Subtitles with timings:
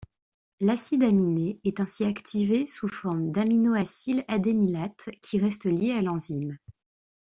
[0.61, 6.57] L'acide aminé est ainsi activé sous forme d'aminoacyl-adénylate, qui reste lié à l'enzyme.